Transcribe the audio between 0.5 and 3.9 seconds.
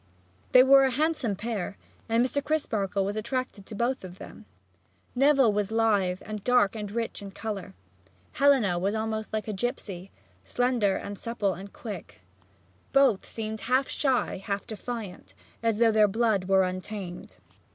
They were a handsome pair, and Mr. Crisparkle was attracted to